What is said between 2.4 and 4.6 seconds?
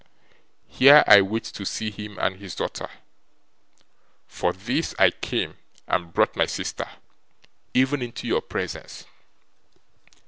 daughter. For